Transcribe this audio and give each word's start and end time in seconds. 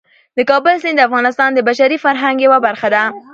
د 0.37 0.39
کابل 0.49 0.75
سیند 0.83 0.97
د 0.99 1.05
افغانستان 1.07 1.49
د 1.53 1.59
بشري 1.69 1.97
فرهنګ 2.05 2.37
یوه 2.45 2.59
برخه 2.65 2.87
ده. 2.95 3.03